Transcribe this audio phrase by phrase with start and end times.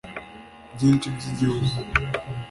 [0.73, 1.71] byinshi by'igihugu